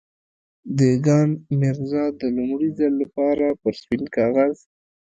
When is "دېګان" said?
0.77-1.29